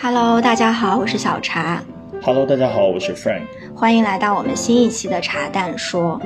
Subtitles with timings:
[0.00, 1.82] Hello，大家好，我是小茶。
[2.22, 3.42] Hello，大家好，我是 Frank。
[3.74, 6.20] 欢迎来到我们新一期的茶蛋说。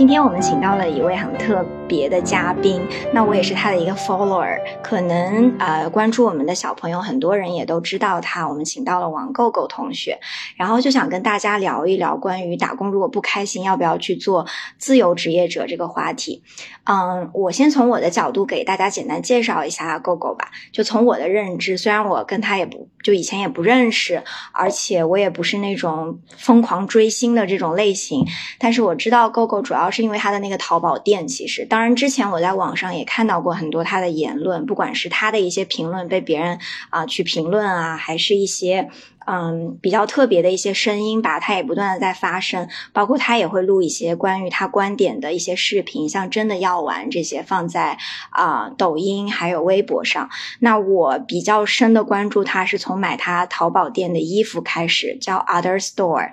[0.00, 2.80] 今天我们请到了一位很特别的嘉宾，
[3.12, 8.48] 那我也是他的一个 follower，可能呃关注我们的小朋友很多人也都知道他。
[8.48, 10.18] 我们请到了王狗狗同学，
[10.56, 14.46] 然后就想跟大家聊一聊关于打工如果不开心要不要去做
[14.78, 16.42] 自由职业者这个话题。
[16.84, 20.50] 嗯，我先从我的角度给大家简单介绍一下狗狗吧。
[20.72, 24.22] 就从我的认知，虽然我跟他也不就以前也不认识，
[24.52, 28.24] 而且我也不是那种疯狂追星的这种类型，
[28.58, 29.89] 但是我知道狗狗主要。
[29.90, 36.58] 是因为他的那个淘宝店，其实当然之前我在网上也看到过很多他的言论，不管是他的一些评论被别人
[36.90, 38.88] 啊去评论啊，还是一些
[39.26, 47.98] 嗯比较特别的一些声音吧，他也不断的在发声，包括他也会录一些关于他观点的一些视频，像真的要玩这些放在
[48.30, 50.28] 啊抖音还有微博上。
[50.60, 56.30] 那我比较深的关注他是从买他淘宝店的衣服开始，叫 Other Store。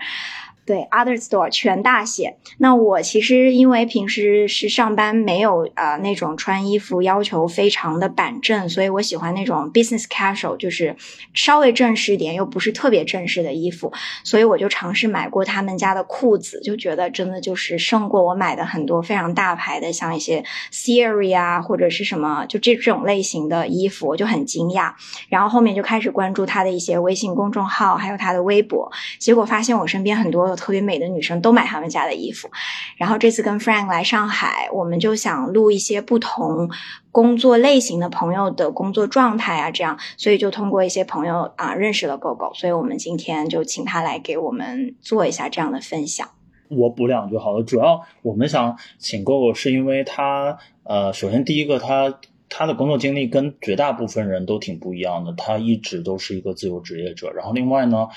[0.68, 2.36] 对，Other Store 全大写。
[2.58, 10.98] 那我其实因为平时是上班，没有呃那种穿衣服要求非常的板正，所以我喜欢那种 business casual，就是
[11.34, 13.94] 稍微正式一点又不是特别正式的衣服。
[14.26, 24.92] 所以我就尝试买过他们家的裤子，就觉得真的就是胜过我买的很多非常大牌的，像一些 Siri 啊或者是什么就这这种类型的衣服，我就很惊讶。
[25.30, 30.57] 然后后面就开始关注他的一些微信公众号，还有他的微博，结果发现我身边很多。
[30.58, 32.50] 特别美的女生都买他们家的衣服，
[32.98, 36.70] 然后这次跟 Frank 来上海，我们就想录一些不同
[37.12, 46.28] 工作类型的朋友的工作状态啊，这样，所以就通过一些朋友啊认识了狗狗，所以我们今天就请他来给我们做一下这样的分享。
[46.70, 52.20] 我补两句好了，主要我们想请狗狗是因为他呃，首先第一个他
[52.50, 58.08] 他的工作经历跟绝大部分人都挺不一样的，他一直都是一个自由职业者，然后另外呢。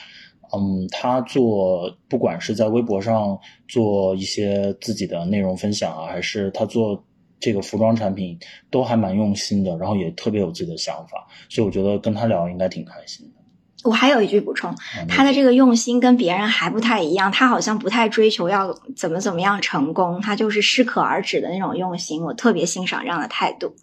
[0.52, 3.38] 嗯，他做不管是在微博上
[3.68, 7.02] 做一些自己的内容分享啊，还是他做
[7.38, 8.38] 这个服装产品，
[8.70, 13.40] 都还蛮用心的，然后也特别有自己的想法，所以我觉得跟他聊应该挺开心的。
[13.82, 14.74] 我还有一句补充，
[15.08, 23.74] 他的这个用心跟别人还不太一样，他好像不太追求要怎么怎么样成功，他就是适可而止的那种用心，我特别欣赏这样的态度。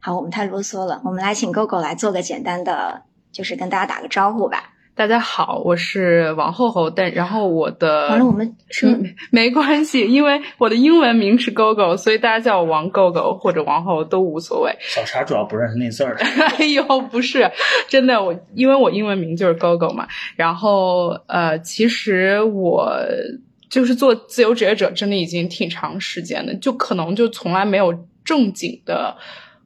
[0.00, 4.69] 好，我们太啰嗦了，我们来请 GoGo 来做个简单的，就是跟大家打个招呼吧。
[4.94, 8.86] 大家好，我是王后后，但然后我的完了，我们是
[9.32, 14.76] 没关系，因为我的英文名是 GoGo，所以大家叫我王 GoGo 或者王后都无所谓。
[14.80, 16.16] 小茶主要不认识那字儿。
[16.58, 17.50] 哎呦，不是，
[17.88, 20.06] 真的，我因为我英文名就是 GoGo 嘛。
[20.36, 22.94] 然后呃，其实我
[23.70, 29.16] 就是做自由职业者，真的已经挺长时间的，就可能就从来没有正经的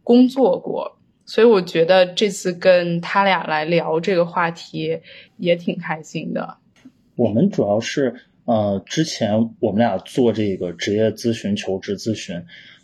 [0.04, 0.93] 工作过。
[1.26, 5.00] 所以我觉得这次跟他俩来聊这个话题
[5.36, 6.58] 也挺开心的。
[7.16, 8.14] 我们主要是
[8.44, 12.42] 呃，之前我们俩做这个职业咨询、求职咨询，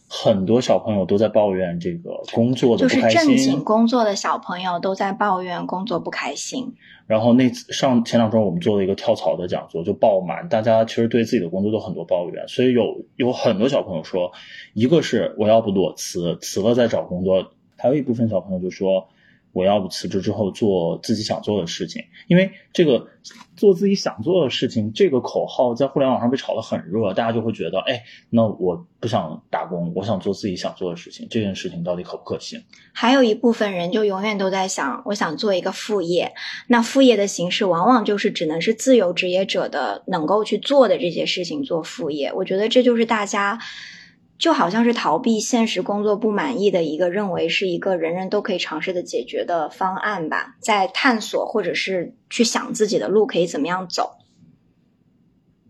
[0.08, 3.10] 很多小朋友都在抱怨这个工作的不开心。
[3.10, 6.74] 就是正经工作的小朋友都在抱怨工作不开心。
[7.06, 12.48] 然后那次上前两周我们做了一个跳槽的讲座，就爆满，大家其实对自己的工作都很多抱怨。
[12.48, 14.32] 所以有有很多小朋友说，
[14.72, 17.52] 一个是我要不裸辞，辞了再找工作。
[17.80, 19.08] 还有一部分小朋友就说
[19.52, 23.08] ：“我要不辞职之后做自己想做的事情，因为这个
[23.56, 36.32] 做自己想做的事情这个口号在互联网上被炒得很热，大家就会觉得，哎，那我不想打工，我想做自己想做的事情，这件事情到底可不可行？”还有一部分人就永远都在想，我想做一个副业，
[36.68, 42.32] 那副业的形式往往就是只能是自由职业者的能够去做的这些事情做副业。
[42.32, 43.58] 我觉得这就是大家。
[44.40, 54.16] 就好像是逃避现实工作不满意的一个认为是一个人人都可以尝试的解决的方案吧，在探索或者是去想自己的路可以怎么样走。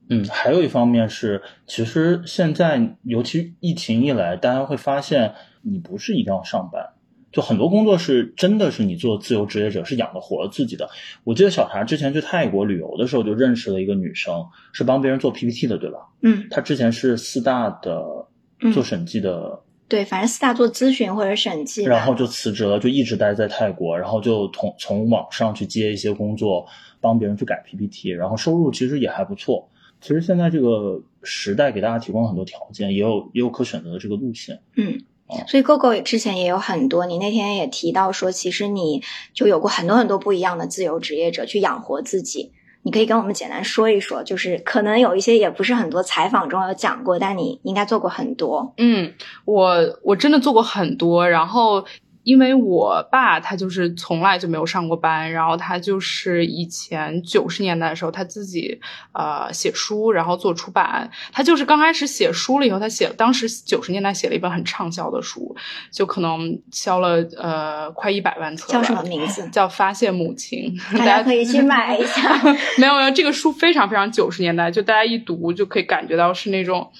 [0.08, 6.90] 嗯，还有一方面是，其实现在尤其疫情一来，大家会发现你不是一定要上班，
[7.32, 10.88] 就很多工作是真的是你做自由职业者是养得活自己的。
[11.24, 15.98] 我记得小茶之前去泰国旅游的时候就认识了一个女生，是帮别人做 PPT 的，对吧？
[16.22, 18.28] 嗯，她之前是四大的。
[18.72, 26.66] 做审计的，对，反正四大做咨询或者审计，然后就辞职了，就一直待在泰国，然后就从从网上去接一些工作，
[27.00, 29.68] 帮别人去改 PPT，然后收入其实也还不错。
[30.00, 34.60] 其实现在这个时代给大家提供了很多条件，也有也有可选择的这个路线。
[34.76, 34.98] 嗯，
[35.46, 39.02] 所以 GoGo 之前也有很多，你那天也提到说，其实你
[39.34, 42.52] 就有过很多很多不一样的自由职业者去养活自己。
[42.82, 48.72] 你可以跟我们简单说一说，就是可能有一些也不是很多采访中有讲过，但你应该做过很多。
[48.78, 49.12] 嗯，
[49.44, 51.84] 我我真的做过很多，然后。
[52.30, 58.80] 因为我爸他就是从来就没有上过班，然后他就是以前九十年代的时候他自己
[59.12, 61.10] 呃写书，然后做出版。
[61.32, 65.56] 他就是刚开始写书了以后，他写当时九十年代写了一本很畅销的书，
[65.90, 68.72] 就可能销了呃快一百万册。
[68.72, 69.48] 叫什么名字？
[69.48, 72.40] 叫《发现母亲》，大家可以去买一下。
[72.78, 76.92] 没有没有，这个书非常非常九十年代，就大家一读就可以感觉到是那种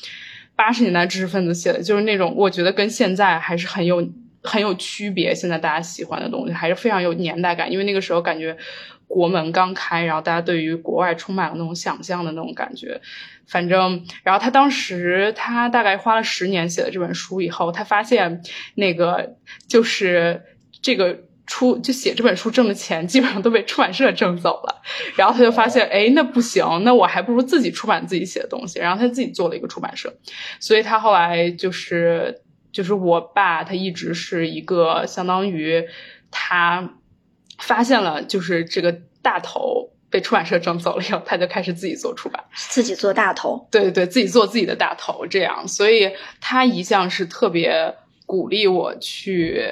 [0.57, 4.05] 八十年代知识分子写的，就是那种我觉得跟现在还是很有。
[4.43, 8.57] 很有区别，现在大家喜欢的东西还是非常有年代感，因为那个时候感觉
[9.07, 13.01] 国门刚开，然后大家对于国外充满了那种想象的那种感觉。
[13.47, 18.43] 反正，然后他当时他大概花了十年写了这本书以后，他发现
[18.77, 19.37] 那个
[19.69, 20.41] 就是
[20.81, 24.81] 这个出就写这本书挣的钱基本上都被出版社挣走了，
[25.17, 30.15] 然后他就发现，哎，那不行，那我还不如自己出版自己写的东西，然后他自己做了一个出版社，
[30.61, 32.43] 所以他后来就是。
[32.73, 35.87] 就是我爸，他一直是一个相当于
[36.31, 36.95] 他
[37.59, 47.95] 发现了，就是这个大头被出版社挣走了以后，他就开始自己做出版，自己做大头，对对对，自己做自己的大头，这样，所以他一向是特别
[48.27, 49.65] 鼓励我去。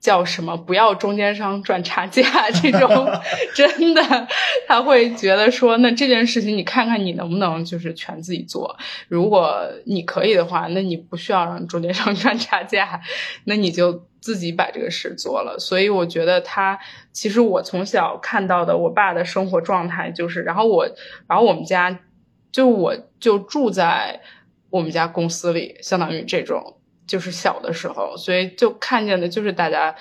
[0.00, 0.56] 叫什么？
[0.56, 3.10] 不要中间商赚差价，这种
[3.54, 4.28] 真的，
[4.68, 8.76] 他会觉得说，那这件事情你看看你能不能就是全自己做。
[9.08, 13.00] 如果你可以的话，那你不需要让中间商赚差价，
[13.44, 15.58] 那你就自己把这个事做了。
[15.58, 16.78] 所以我觉得他
[17.12, 20.88] 其实我从小看到的我爸的生活状态就是，然后我，
[21.26, 21.98] 然后我们家
[22.52, 24.20] 就我就住在
[24.70, 26.76] 我们家公司里，相当于这种。
[27.08, 29.96] 就是小的时候，所以就看见的就是大家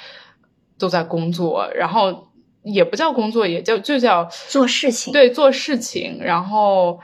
[0.78, 2.28] 都在工作，然后
[2.62, 7.00] 也不叫工作，也叫就叫做事情，对，做事情，然后。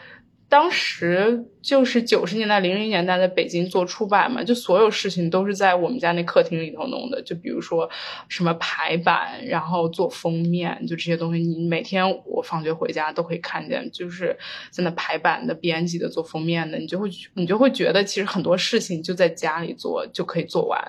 [0.53, 7.19] 当时就是九十年代、零零年代在北京做出版嘛，就所有事情都是在我们家那客厅里头弄的。
[7.23, 7.89] 就比如说
[8.29, 14.37] 什么排版，然后做封面，就这些东西，你每天我放学回家都可以看见，就是
[14.69, 20.79] 在那排版的、编辑的、做封面的，你就会你就会觉得其实很多事情就在家里做就可以做完，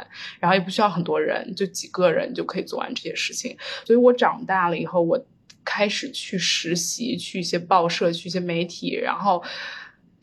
[0.40, 3.56] 然后也不需要很多人，就几个人就可以做完这些事情。
[3.86, 5.18] 所以我长大了以后，我。
[5.64, 9.42] 开始去实习，去一些报社，去一些媒体，然后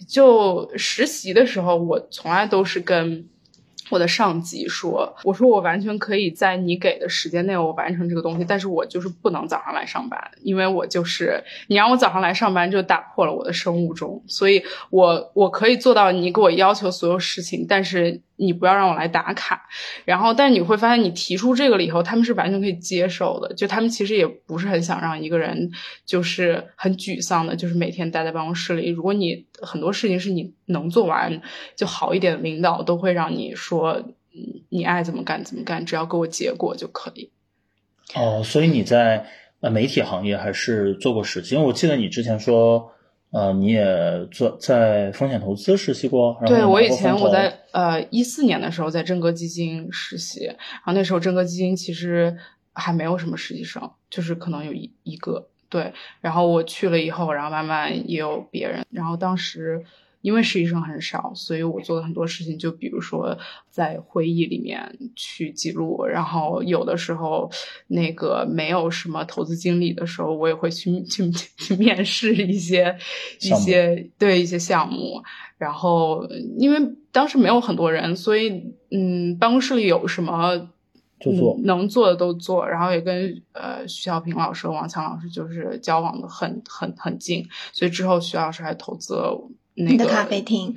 [0.07, 3.27] 就实习的时候，我从来都是跟。
[3.89, 19.69] 我的上级说：“我说我完全可以在你给的时间内我完成这个东西，但是我就是不能早上来上班，因为我就是你让我早上来上班就打破了我的生物钟，所以我我可以做到你给我要求所有事情，但是你不要让我来打卡。
[20.03, 25.71] 然后，但是你会发现你提出这个了以后，他们是完全可以接受的，就他们其实也不是很想让一个人
[26.05, 28.89] 就是很沮丧的，就是每天待在办公室里。
[28.89, 31.41] 如果你很多事情是你能做完
[31.75, 34.03] 就好一点的，领导都会让你说。”，
[34.69, 37.29] 你爱怎么干怎么干，只要给我结果就可以。
[38.15, 39.25] 哦，所以你在
[39.59, 41.55] 呃媒体行业还是做过实习？
[41.55, 42.93] 因为我记得你之前说，
[43.31, 43.85] 呃，你也
[44.31, 46.37] 做在风险投资实习过。
[46.45, 52.37] 对我以前我在呃一四年的时候在真格基金实习，然后那时候真格基金其实
[52.73, 55.93] 还没有什么实习生，就是可能有一一个对。
[56.19, 59.83] 然后我去了以后，然后慢慢也有别人，然后当时。
[60.21, 63.37] 因为实习生很少，所以我做的很多事情，就比如说
[63.69, 67.49] 在会议里面去记录，然后有的时候
[67.87, 72.95] 那个没有什么投资经理的时候，我也会去去去面试一些
[73.39, 75.21] 一些对一些项目。
[75.57, 76.79] 然后因为
[77.11, 80.69] 当时没有很多人，所以嗯，办公室里有什么
[81.19, 82.67] 就做，能做的都做。
[82.67, 89.49] 然后也跟呃徐小平老师、王强老师就是交往的很很很近，所以之后徐老师还投资了。
[89.75, 90.75] 那个咖啡厅，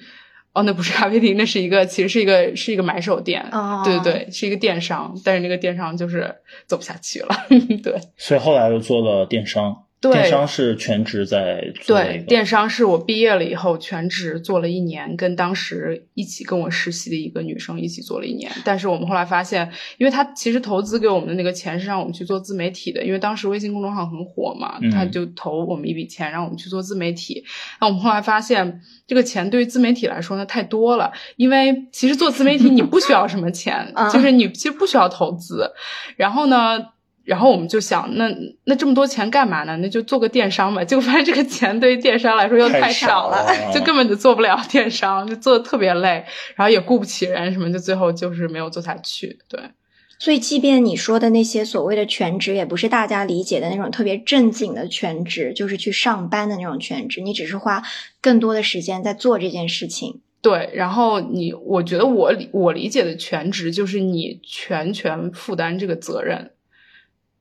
[0.52, 3.44] 哦，那不是咖啡厅，那是一个，其实是一个，是一个买手店，
[3.84, 6.34] 对对对，是一个电商，但是那个电商就是
[6.66, 7.34] 走不下去了，
[7.82, 9.84] 对，所以后来又做了电商。
[10.12, 11.96] 电商是全职在做。
[11.96, 18.50] 对，电商是我毕业了以后全职做了一年，跟当时一起跟我实习的一个女生一起做了一年。
[18.64, 27.44] 但是我们后来发现，因为她其实投资给我们的那个钱是让我们去做自媒体的，因为当时微信公众号很火嘛，她就投我们一笔钱让我们去做自媒体。
[27.80, 35.70] 那我们后来发现，这个钱对于自媒体来说呢太多了，因为其实做自媒体你不需要什么钱， 就是你其实不需要投资。
[36.16, 36.93] 然后呢？
[37.25, 38.28] 然后我们就想，那
[38.64, 39.76] 那这么多钱干嘛呢？
[39.78, 40.85] 那就做个电商吧。
[40.85, 49.38] 结果发现这个钱对于电商来说又太少了，就根本就做不了电商，就做的特别累，然后也雇不起人什么，就最后就是没有做下去。
[49.49, 49.59] 对，
[50.19, 57.83] 所以即便你说的那些所谓的全职，也不是大家理解的那种特别正经的全职，就是去上班的那种全职，你只是花
[58.21, 60.21] 更多的时间在做这件事情。
[60.43, 66.50] 对，然后你，我觉得我理我理解的全职就是你全权负担这个责任。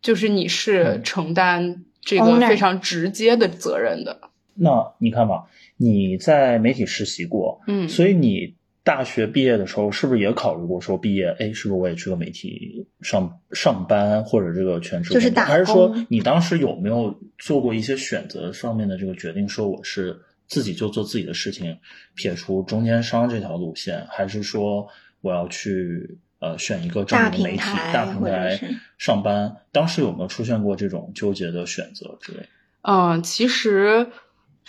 [0.03, 4.19] 就是你是承担这个非常直接的责任的。
[4.53, 5.45] 那你看吧，
[5.77, 15.13] 你在媒体实习过，嗯，所以你大学毕业的时候是不是也考虑过说毕业，哎，是不是我也去个媒体上上班或者这个全职？
[15.13, 19.48] 就是打还是说你当时有没有做过一些选择上面的这个决定？
[19.50, 20.15] 说我是
[20.48, 21.75] 自己就做自己的事情，
[22.13, 24.86] 撇除中间商这条路线，还是说
[25.22, 26.19] 我要去？
[26.43, 28.59] 呃，选一个正的媒体大平台
[28.97, 32.50] 上班，当时有没有出现过这种纠结的选择之类？
[32.81, 34.07] 嗯，其实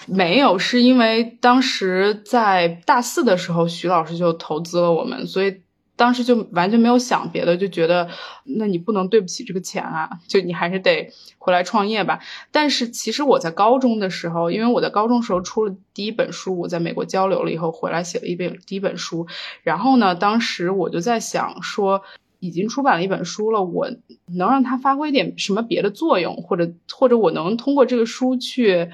[0.06, 5.63] 没有，是因为当时在大四的时候，徐老师就投资了我们，所以。
[5.96, 8.08] 当时就完全没有想别的，就觉得
[8.44, 11.08] 那你不能对不起这个钱啊，就你还是得
[11.38, 12.18] 回来创业吧。
[12.50, 19.28] 但是其实我在高中的时候，因为我在高中时候出了第一本书，我在美国交流了以后回来写了一本第一本书。
[19.62, 22.02] 然后呢，当时我就在想说，
[22.40, 23.88] 已经出版了一本书了，我
[24.26, 28.90] 能让它发挥点什么别的作用，或者或者我能通过这个书去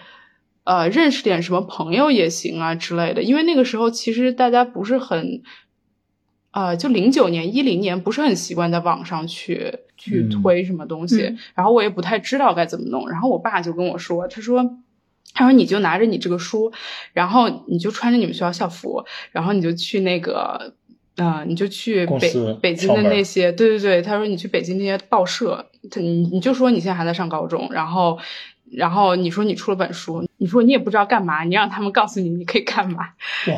[0.65, 3.23] 呃认识点什么朋友也行啊之类的。
[3.23, 5.43] 因为那个时候其实大家不是很。
[6.53, 13.09] 呃，就零九年、一零年不是很习惯在网上去去推什么东西，然后我也不太知道该怎么弄。
[13.09, 14.79] 然后我爸就跟我说，他说，
[15.33, 16.73] 他说你就拿着你这个书，
[17.13, 20.75] 然后你就穿着你们学校校服，然后你就去那个，
[21.17, 28.19] 呃，你就去北北京的那些，对对对，他说你去北京那些报社，他你你就说你现在还在上高中，然后。
[28.73, 33.09] 然后你说你出了本书，你说你也不知道干嘛，你让他们告诉你你可以干嘛。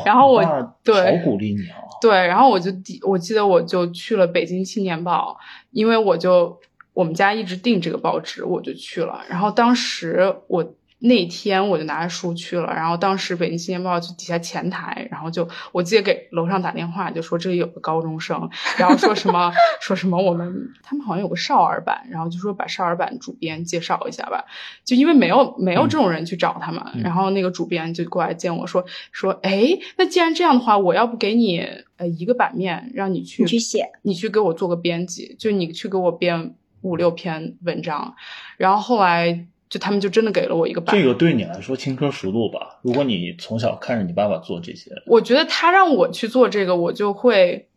[0.05, 0.43] 然后我
[0.83, 1.77] 对好鼓励你啊。
[2.01, 2.71] 对，然后我就
[3.07, 5.37] 我记得我就去了北京青年报，
[5.71, 6.59] 因为我就
[6.93, 9.21] 我们家一直订这个报纸，我就去了。
[9.29, 10.73] 然后当时我。
[11.05, 24.45] 那天我就拿着书去了，然后当时北京青年报就底下前台，然后就我记得给楼上打电话，就说这里有个高中生，然后说什么 说什么我们他们好像有个少儿版，然后就说把少儿版主编介绍一下吧，
[24.85, 31.59] 就因为没有没有这种人去找他们，然后那个主编就过来见我说说，哎，那既然这样的话，我要不给你
[31.97, 38.15] 呃一个版面，让你去去写，你去给我做个编辑，就你去给我编五六篇文章，
[38.55, 39.47] 然后后来。
[39.73, 42.77] 就他们就真的给了我一个版，这个对你来说轻车熟路吧？
[42.83, 47.69] 如果你从小看着你爸爸做这些，我觉得他让我去做这个，我就会，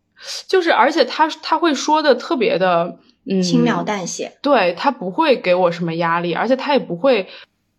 [0.46, 7.28] 就是而且他他会说的特别的，嗯，轻描淡写，对他不会给我什么压力，而且他也不会，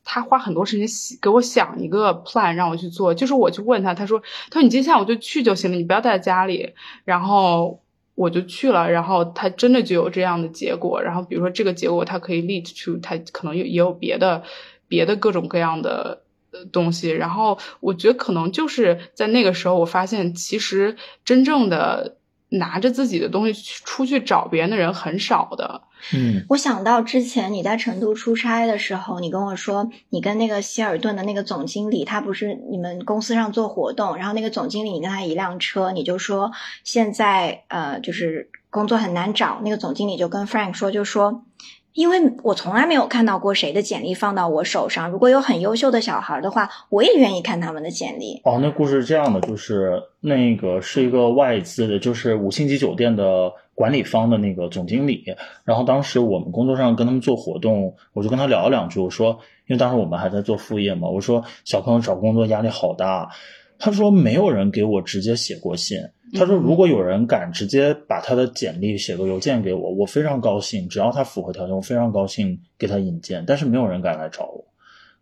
[0.03, 0.87] 他花很多时间
[1.21, 4.19] 给我想一个 plan 让我去做，就是我去问他，他说
[4.49, 6.73] 他说你今天下午就去就行了，你不要待在家里，
[7.05, 7.81] 然后。
[8.17, 10.99] 我就去了，然后他真的就有这样的结果。
[10.99, 14.41] 然后比如说这个结果，它可以 lead to 它可能有也有别的
[14.87, 16.23] 别的各种各样的
[16.71, 17.11] 东西。
[17.11, 22.16] 然后我觉得可能就是在那个时候，我发现其实真正的
[22.49, 25.81] 拿着自己的东西出去找别人的人很少的。
[26.13, 36.51] 嗯，我想到之前你在成都出差的时候，你跟我说，你跟那个希尔顿的那个总经理，他不是你们公司上做活动，然后那个总经理你跟他一辆车，你就说
[36.83, 41.43] 现在呃就是工作很难找，那个总经理就跟 Frank 说，就说。
[41.93, 45.09] 因为我从来没有看到过谁的简历放到我手上。
[45.09, 48.39] 如果有很优秀的小孩的话，我也愿意看他们的简历。
[48.43, 55.23] 哦，那故事是这样的，就是那个是一个外资的，就是五星级酒店的管理方的那个总经理。
[55.63, 58.99] 然后当时我们工作上跟他们做活动，我就跟他聊了两句。
[58.99, 63.29] 我说，因为当时我们还在做副业嘛，我说小朋友找工作压力好大。
[63.79, 65.97] 他说没有人给我直接写过信。
[66.33, 70.89] 他说：“如果有人敢直接把他的简历写个邮件给我，我非常高兴。
[70.89, 73.45] 只要他符合条件，我非常高兴给他引荐。
[73.47, 74.65] 但是没有人敢来找我。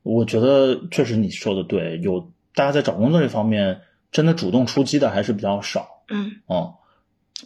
[0.01, 3.81] 我觉得确实你说的对，有大家在找工作这方面
[4.11, 5.85] 真的主动出击的还是比较少。
[6.09, 6.75] 嗯，哦，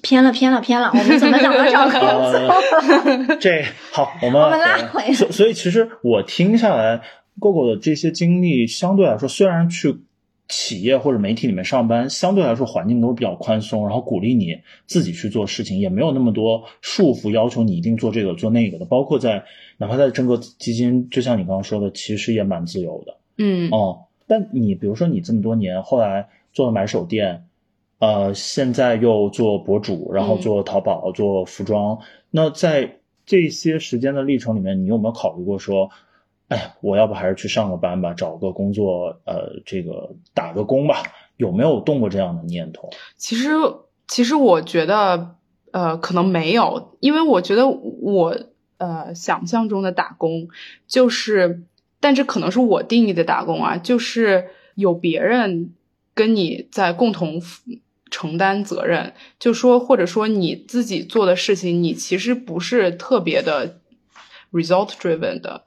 [0.01, 0.91] 偏了，偏了，偏了。
[0.93, 3.35] 我们怎么讲到找工作？
[3.41, 5.13] 这好，我们我们拉回。
[5.13, 7.01] 所所以，其实我听下来
[7.39, 10.03] ，GoGo 的这些经历，相对来说，虽然去。
[10.49, 18.85] 企业或者媒体里面上班，相对来说环境都是比较宽松，然后鼓励你自己去做事情，也没有那么多束缚，要求你一定做这个做那个的。
[18.85, 19.43] 包括在
[19.77, 23.15] 哪怕在整个基金，就像你刚刚说的，其实也蛮自由的。
[23.37, 27.45] 嗯哦，但你比如说你这么多年，后来做了买手店，
[27.99, 31.99] 呃，现在又做博主，然后做淘宝做服装，
[32.31, 35.91] 那在这些时间的历程里面，你有没有考虑过说，
[36.49, 41.01] 哎，我要不还是去上个班吧，找个工作，呃，这个打个工吧？
[41.37, 42.89] 有没有动过这样的念头？
[43.17, 43.49] 其实，
[44.07, 45.35] 其实我觉得，
[45.71, 48.37] 呃，可能没有，因为我觉得我
[48.77, 50.49] 呃想象中的打工
[50.87, 51.63] 就是，
[51.99, 55.73] 但这可能是我定义的打工啊，就是有别人
[56.13, 57.41] 跟你在共同。
[58.11, 63.77] 承担责任，就说或者说你自己做的事情，你其实不是特别的
[64.51, 65.63] result driven 的，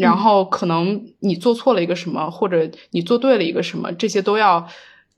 [0.00, 4.66] 然后可能你做错了一个什么，或者你做对了一个什么，这些都要。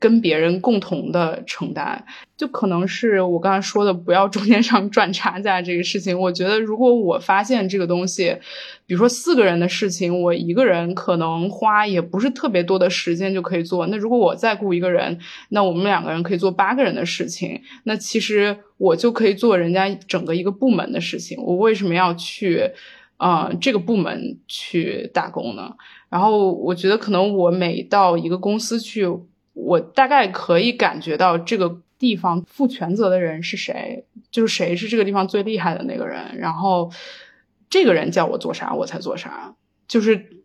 [0.02, 2.04] 跟别人共同的承担，
[2.36, 6.18] 就可能是我刚才说的，不要中间商赚差价这个事情。
[6.18, 8.36] 我觉得，如果我发现这个东西，
[8.84, 13.86] 比如说四个人的事情，我一个人可能花也不是特别多的时间就可以做。
[13.86, 15.16] 那如果我再雇一个人，
[15.50, 17.62] 那我们两个人可以做八个人的事情。
[17.84, 21.40] 那其实我就可以做人家整个一个部门的事情。
[21.40, 22.68] 我为什么要去，
[23.22, 25.74] 啊，这个部门去打工呢？
[26.08, 29.08] 然后我觉得，可能我每到一个公司去。
[29.54, 36.90] 我大概可以感觉到这个地方负全责的人是谁，就是谁是这个地方最厉害的那个人，然后
[37.68, 39.54] 这个人叫我做啥我才做啥，
[39.86, 40.41] 就是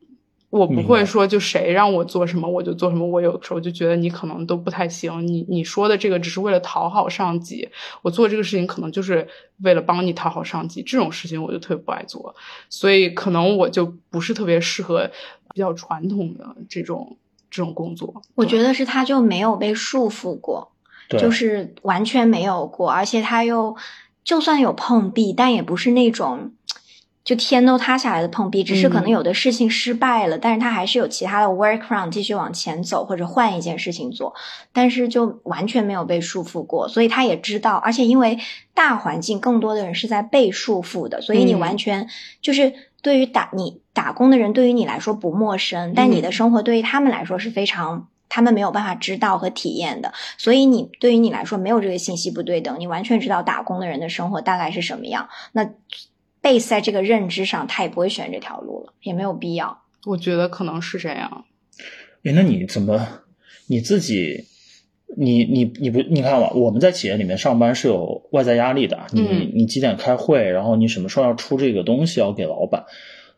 [0.50, 3.06] 我不会说就谁让我做什么我就做什么。
[3.06, 7.70] 我有时候就觉得你可能都不太行，你你说的这个只是为了讨好上级，
[8.02, 9.28] 我做这个事情可能就是
[9.64, 12.36] 为了帮你讨好上级，这种事情我就特别不爱做，
[12.70, 15.10] 所以可能我就不是特别适合
[15.54, 17.18] 比较传统的这种。
[17.50, 20.70] 这种工作，我觉得是他就没有被束缚过，
[21.18, 23.74] 就是完全没有过，而且他又
[24.22, 26.52] 就算有碰壁，但也不是那种
[27.28, 34.34] 就天都塌下来的碰壁，只是可能有的事情失败了，但是他还是有其他的 work around 继续往前走或者换一件事情做，
[34.72, 38.40] 但是就完全没有被束缚过，所以他也知道，而且因为
[38.74, 42.08] 大环境更多的人是在被束缚的，所以你完全
[42.42, 43.82] 就是对于打你。
[43.98, 50.14] 打工的人对于你来说不陌生，但你的生活对于他们来说是非常他们没有办法知道和体验的。
[50.38, 55.28] 所以你对于你来说没有这个信息不对等，你完全知道打工的人的生活大概是什么样。
[55.54, 55.68] 那
[56.48, 59.82] base 在这个认知上，他也不会选这条路了，也没有必要。
[60.06, 61.46] 我觉得可能是这样。
[62.24, 63.08] 哎，那你怎么
[63.68, 64.46] 你自己？
[65.16, 66.52] 你你你不你看吧？
[66.54, 69.08] 我们在企业里面上班是有外在压力的。
[69.14, 70.44] 你你几点开会？
[70.44, 72.84] 然后你什么时候要出这个东西要给老板？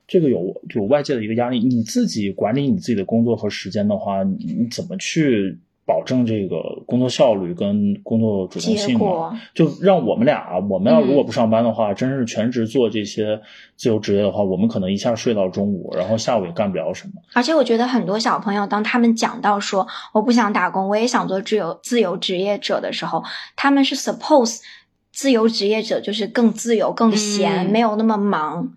[0.08, 9.42] 这个有有外界的一个压力，你自己管理你自己的工作和时间的话，你怎么去保证这个工作效率跟工作主动性嘛？
[9.56, 13.42] 就让我们俩，我们要如果不上班的话，真是全职做这些
[13.76, 17.14] 自由职业的话，我们可能一下睡到中午，然后下午也干不了什么。
[17.34, 23.24] 而且我觉得很多小朋友，当他们讲到说我不想打工，我也想做自由自由职业者的时候，
[23.56, 24.60] 他们是 suppose
[25.12, 28.74] 自由职业者就是更自由、更闲，没有那么忙。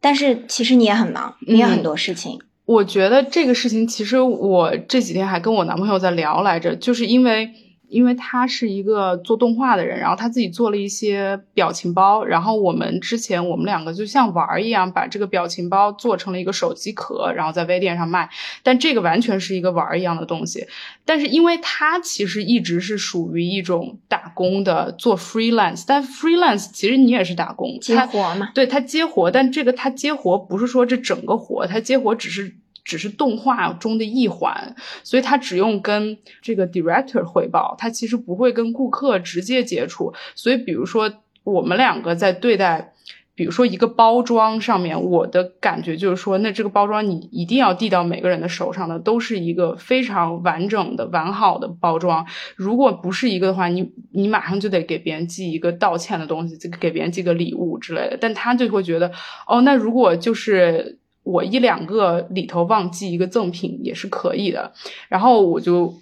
[0.00, 2.40] 但是其实你也很忙，你也很多事情。
[2.66, 7.50] 我觉得这个事情，其实我这几天还跟我男朋友在聊来着，就是因为。
[7.88, 18.28] 因为他是一个做动画的人，然后他自己做了一些表情包，然后我们之前我们两个就像玩儿一样，把这个表情包做成了一个手机壳，然后在微店上卖。
[18.62, 20.66] 但这个完全是一个玩儿一样的东西。
[21.04, 28.50] 但是因为他其实一直是属于一种打工的，做 freelance，但 freelance 其实你也是打工接活嘛？
[28.54, 32.54] 对他接活，但这个他接活不是说这整个活，他接活只是。
[32.84, 40.12] 只是动画中的一环，所以他只用跟这个 director 汇报，他其实不会跟顾客直接接触。
[40.34, 41.10] 所以，比如说
[41.44, 42.92] 我们两个在对待，
[43.34, 52.26] 比如说一个包装上面，我的感觉就是说，那这个包装你一定要递到每个人的手上的，都是一个非常完整的、完好的包装。
[52.54, 58.18] 如果不是一个的话，你你马上就得给别人寄一个道歉的东西，给别人寄个礼物之类的。
[58.20, 59.10] 但他就会觉得，
[59.46, 60.98] 哦，那如果就是。
[61.24, 64.72] 我一两个里头忘记一个赠品也是可以的，
[65.08, 65.92] 然后我就，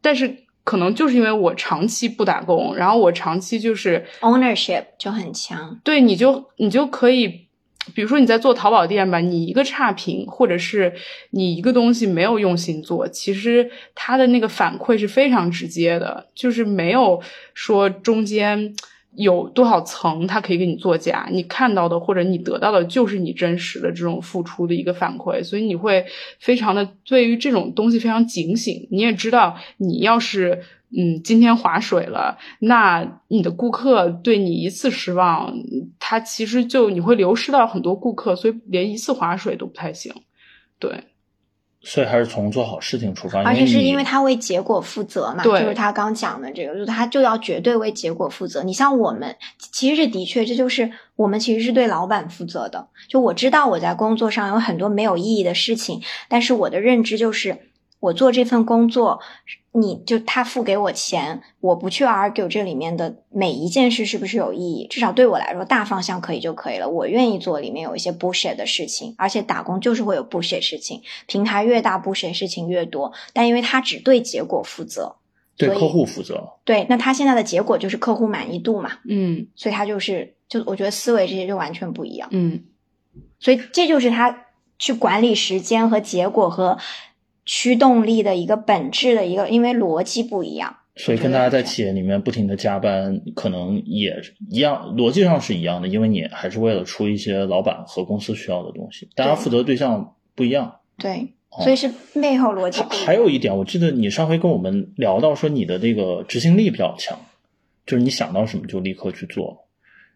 [0.00, 7.46] 但是可能就是因为我长期不打工，然后我长期就是 ownership 就很强，对，你就你就可以，
[7.94, 10.92] 比如说你在做淘宝店吧，你一个差评或者是
[11.30, 17.22] 你一个东西没有用心做，其实它的那个反馈是非常直接的，就是没有
[17.54, 18.74] 说中间。
[19.16, 21.28] 有多少层，它可以给你作假？
[21.30, 26.06] 你看到的或者你得到的，就是你真实的这种付出的一个反馈，所以你会
[26.38, 28.86] 非常的对于这种东西非常警醒。
[28.90, 30.62] 你也知道，你要是
[30.96, 35.52] 嗯今天划水了，那你的顾客对你一次失望，
[35.98, 40.14] 他其实就你会流失到很多顾客，所以连一次划水都不太行。
[40.78, 41.04] 对，
[41.82, 48.62] 所以还是从做好事情出发，而且是因为他为结果负责嘛，就是他刚讲的这个，就是他就要绝对为结果负责。
[48.62, 49.34] 你像我们，
[49.72, 52.88] 其实是的确这就是我们其实是对老板负责的。
[53.08, 57.56] 就我知道我在工作上有很多没有意义的事情，但是我的认知就是
[58.00, 59.20] 我做这份工作，
[59.72, 66.88] 你就他付给我钱，我不去 argue 这里面的每一件事是不是有意义，至少对我来说大方向可以就可以了。
[66.88, 75.16] 我愿意做里面有一些 bullshit 的事情，而且打工就是会有 bullshit 事情，平台越大 bullshit 事情越多，但因为他只对结果负责，
[75.56, 76.54] 对客户负责。
[76.64, 82.28] 对，那他现在的结果就是客户满意度嘛，嗯所以他就是就我觉得思维这些就完全不一样。
[82.32, 82.64] 嗯
[83.38, 84.46] 所以这就是他
[84.78, 86.78] 去管理时间和结果和
[87.52, 90.76] 驱动力的一个本质的一个，因为逻辑不一样。
[90.94, 100.76] 所以跟大家在企业里面不停的加班，可能也一样，逻辑上是一样的，因为你还是为了出一些老板和公司需要的东西，大家负责对象不一样。
[100.96, 103.06] 对，哦所以是背后逻辑还不一样。
[103.08, 107.18] 还有一点，我记得你上回跟我们聊到说你的这个执行力比较强，
[107.84, 109.66] 就是你想到什么就立刻去做。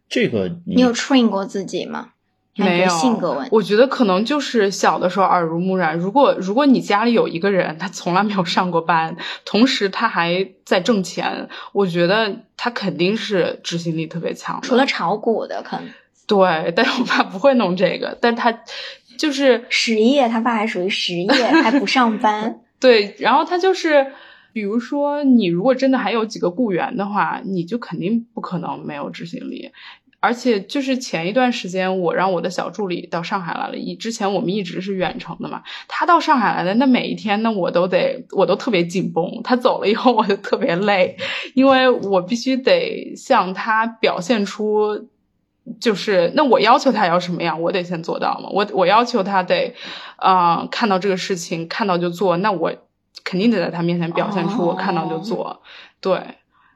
[0.09, 2.11] 这个你你有 train 过自己吗？
[2.57, 3.49] 没有性格问题。
[3.53, 5.99] 我觉得可能就是小的时候耳濡目染。
[5.99, 14.61] 如果如果你家里有一个人，他从来没有上过班，同时他还在挣钱，我觉得他肯定是执行力特别强。
[14.63, 15.89] 除了炒股的，可能
[16.27, 18.61] 对，但是我爸不会弄这个，但他
[19.19, 22.61] 就是实业，他爸还属于实业，还不上班。
[22.81, 24.13] 对，然后他就是，
[24.53, 29.71] 比如说你如果真的还有几个雇员的话，你就肯定不可能没有执行力。
[30.25, 39.43] 而且就是前一段时间，我让我的小助理到上海来了，以之前我们一直是远程的嘛，他到上海来的，那每一天呢，我都得，我都特别紧绷。
[39.45, 41.15] 他走了以后，我就特别累，
[41.55, 45.09] 因为我必须得向他表现出。
[45.81, 48.51] 就是那我要求他要什么样，我得先做到嘛。
[48.53, 49.75] 我我要求他得，
[50.19, 52.71] 呃，看到这个事情看到就做，那我
[53.25, 55.63] 肯定得在他面前表现出我看到就做，
[56.03, 56.21] 对，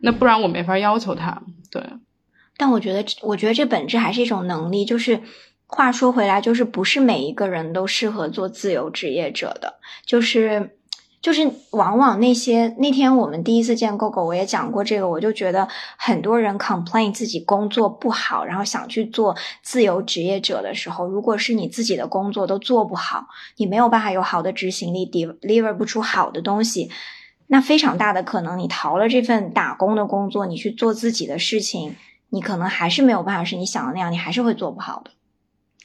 [0.00, 1.42] 那不然我没法要求他。
[1.70, 1.82] 对，
[2.58, 4.84] 但我觉得，我觉得这本质还是一种能力。
[4.84, 5.22] 就是
[5.66, 10.74] 话说回来，就是不是每一个人都适合做自由职业者的，就是。
[11.20, 15.66] 就是往往那些那天我们第一次见 GoGo，我也讲过这个，我就觉得
[15.96, 26.88] 很多人 complain 自己工作不好，然后想去做自由职业者的时候，如果是你自己的工作都做不好，你没有办法有好的执行力，deliver 不出好的东西，
[27.48, 31.96] 那非常大的可能你逃了这份打工的工作，你去做自己的事情，
[32.30, 35.10] 你可能还是没有办法是你想的那样，你还是会做不好的。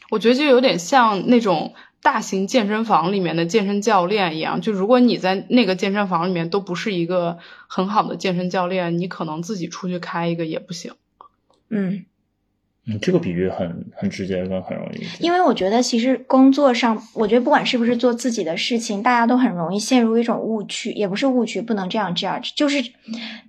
[0.10, 10.94] 我觉得就有点像那种大型健身房里面的健身教练一样，就如果你在那个健身房里面都不是一个很好的健身教练，你可能自己出去开一个也不行。
[11.70, 12.06] 嗯，
[12.86, 15.06] 嗯，这个比喻很很直接跟很容易。
[15.24, 22.84] 因为我觉得其实工作上，我觉得不管是不是做自己的事情，大家都很容易陷入一种误区，也不是误区，不能这样 judge，就是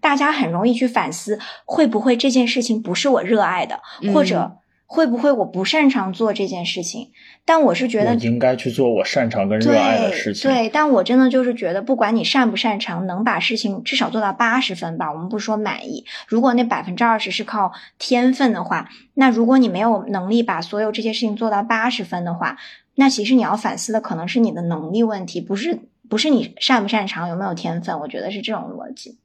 [0.00, 7.10] 大家很容易去反思，会不会这件事情不是我热爱的，嗯或者会不会我不擅长做这件事情？
[7.44, 10.50] 但我是觉得我应该去做我擅长跟热爱的事情。
[10.50, 15.12] 对，对，但我真的就是觉得，不管你擅不擅长，能把事情至少做到八十分吧。
[15.12, 22.56] 我们不说满意，如果那百分之二十是靠天分的话，那如果你没有能力把所有这些事情做到八十分的话，
[22.94, 27.98] 那其实你要反思的可能是你的能力问题，不是不是你擅不擅长，有没有天分。
[28.00, 29.18] 我觉得是这种逻辑。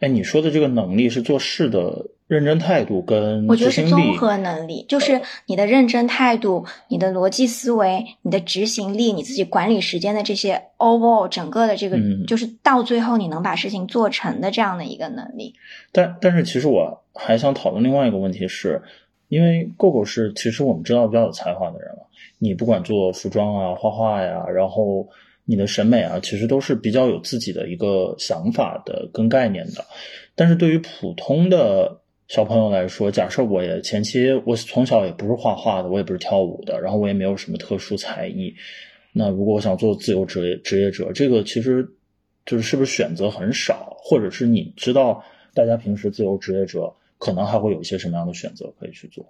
[0.00, 4.16] 哎，你说的这个能力是做事的认真态度跟我觉得是综。
[4.16, 15.54] 合能力，就是你的认真态度、你的逻辑思维、你的执行力、你自己管理时间的这些 overall 整个的这个，嗯就是到最后你能把事情做成的这样的一个能力。
[15.92, 18.80] 但但是其实我还想讨论另外一个问题是，
[19.28, 22.06] 因为 GoGo 是其实我们知道比较有才华的人了，
[22.38, 25.08] 你不管做服装啊、画画呀，然后
[25.44, 29.84] 你的审美啊，其实都是比较有自己的一个想法的跟概念的。
[30.36, 31.98] 但是对于普通的
[32.32, 38.54] 小朋友来说，假设我也前期我从小也不是画画的，我也不是跳舞的，然后我也没有什么特殊才艺，
[39.12, 41.86] 那如果我想做自由职业职业者，这个其实
[42.46, 49.26] 就是是不是选择很少，或者是你知道大家平时自由职业者可能还会有一些什么样的选择可以去做？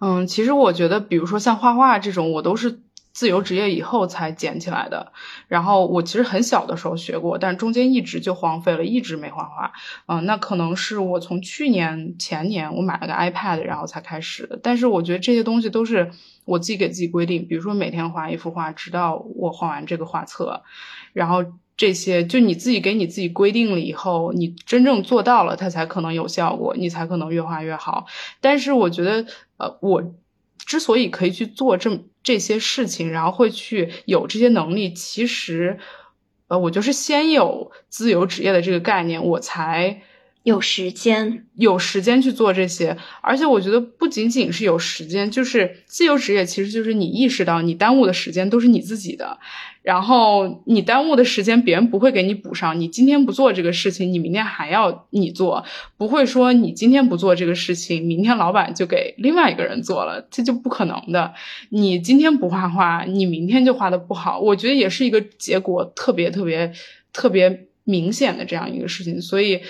[0.00, 2.78] 嗯，其实我觉得，比如说像画画这种，我都是
[3.18, 5.12] 自由职业以后才捡起来的。
[5.48, 9.72] 然后我其实很小的时候学过，但中间一直就荒废了，一直没画画。
[10.06, 14.56] 嗯，那可能是我从去年前年我买了个 iPad，然后才开始的。
[14.62, 16.12] 但是我觉得这些东西都是
[16.44, 20.62] 我自己给自己规定，比如说每天画一幅画，直到我画完这个画册，
[21.12, 21.44] 然后。
[21.78, 28.06] 这些就你自己给你自己规定了以后，你真正做到了，它才可能有效果，你才可能越画越好。
[28.40, 29.24] 但是我觉得，
[29.58, 30.02] 呃，我
[30.68, 35.78] 之所以可以去做这这些事情，然后会去有这些能力，其实，
[36.48, 40.02] 呃，我就是先有自由职业的这个概念，我才
[40.42, 42.96] 有时间有时间去做这些。
[43.22, 49.38] 而且我觉得不仅仅是有时间，就是自由职业，其实就是你意识到你耽误的时间都是你自己的。
[49.82, 52.78] 然后你耽误的时间，别人不会给你补上。
[52.78, 55.64] 你今天不做这个事情，你明天还要你做，
[55.96, 61.32] 不会说你今天不做这个事情，明天老板就给另外一个人做了，这就不可能的。
[61.70, 64.38] 你今天不画画，你明天就画的不好。
[64.40, 66.70] 我觉得也是一个结果特别特别
[67.14, 69.22] 特别明显的这样一个事情。
[69.22, 69.62] 所以，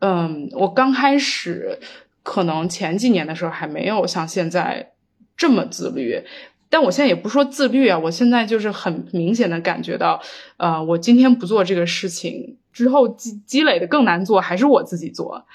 [0.00, 1.78] 嗯，我刚开始
[2.22, 4.92] 可能前几年的时候还没有像现在
[5.36, 6.22] 这么自律。
[6.70, 10.20] 但我现在也不说自律啊，我现在就是很明显的感觉到，
[10.58, 15.46] 呃，我今天不做这个事情之后积积累的更难做，还是我自己做，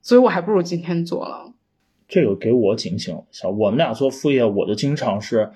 [0.00, 1.52] 所以我还不如今天做了。
[2.08, 3.46] 这个给我警醒一下。
[3.46, 5.50] 我们俩做副业，我就经常是，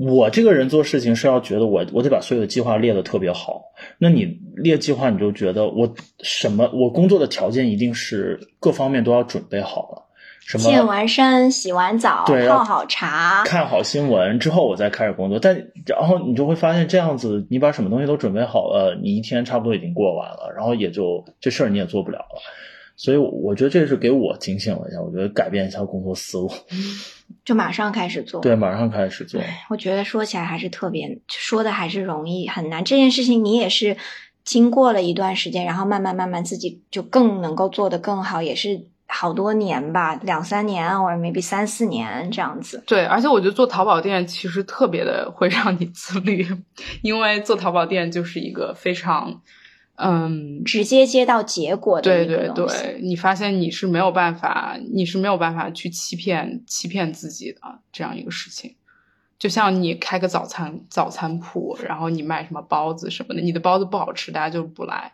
[0.00, 3.60] 我这个人做事情是要觉得我我得把所有的计划列的特别好。
[3.98, 10.06] 那你列计划，你就觉得我什么我工作的条件一定是各方面都要准备好了。
[10.40, 15.38] 什么健完身、洗完澡、泡好茶、看好新闻之后，我再开始工作。
[15.38, 15.54] 但
[15.86, 22.40] 然后你就会发现，这样子你把什么东西都准备好了，你一天差不多已经过完了，然后也就这事儿你也做不了了。
[23.02, 26.52] 所以我觉得这是给我警醒了一下，我觉得改变一下工作思路，
[27.42, 28.40] 就马上开始做。
[28.44, 29.40] 对，马上开始做。
[29.70, 32.84] 我觉得说起来还是特别说的还是容易，很难。
[32.84, 33.96] 这件事情你也是
[34.44, 38.86] 经过了一段时间，然后慢慢慢慢自己就更能够做得更好，也是。
[39.12, 42.80] 好多年吧，两三年或者 maybe 三四年这样子。
[42.86, 46.46] 对，而且我觉得做淘宝店其实特别的会让你自律，
[47.02, 49.42] 因为做淘宝店就是一个非常，
[50.02, 57.60] 嗯，直接接到结果的对对对，你发现你是没有办法，你是没有办法去欺骗欺骗自己的
[57.92, 58.74] 这样一个事情。
[59.38, 65.12] 就像你开个早餐早餐铺，然后你卖什么包子什么的，你的包子不好吃，大家就不来。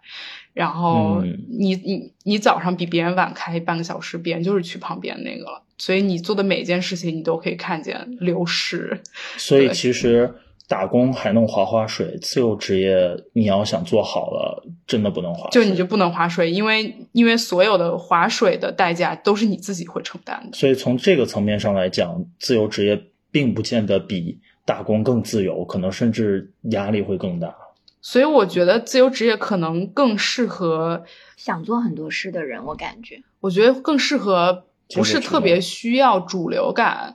[0.52, 5.62] 然后你你你早上比别人晚开半个小时，别人就是去旁边那个了。
[5.78, 9.00] 所以你做的每一件事情，你都可以看见流失。
[9.36, 10.34] 所以其实
[10.68, 12.96] 打工还能划划水，自由职业
[13.32, 15.48] 你要想做好了，真的不能划。
[15.50, 20.56] 就你就不能划水，因为因为所有的划水的代价都是你自己会承担的。
[20.56, 23.02] 所以从这个层面上来讲，自由职业。
[23.32, 27.54] 并不见得比打工更自由，可能甚至压力会更大。
[28.00, 31.04] 所以我觉得自由职业可能更适合
[31.36, 32.64] 想做很多事的人。
[32.64, 37.14] 我感觉，我觉得更适合不是特别需要主流感。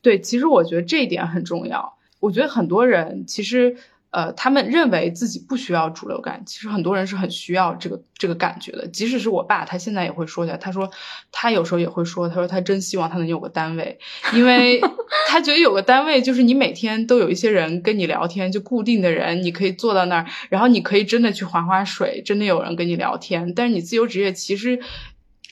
[0.00, 1.97] 对，其实我觉得这一点很重要。
[2.20, 3.76] 我觉得很多人其实。
[4.10, 8.88] 呃，他们认为自己不需要主流感，其实很多人是很需要这个这个感觉的。
[8.88, 10.90] 即使是我爸，他现在也会说一下，他说
[11.30, 13.98] 他有时候也会说，他说他真希望他能有个单位，
[14.32, 14.80] 因为
[15.28, 23.52] 他觉得有个单位就是你每天都有一些人跟你聊天，就固定的人，你可以坐到那儿，然后你可以真的去划划水，真的有人跟你聊天。
[23.52, 24.80] 但是你自由职业，其实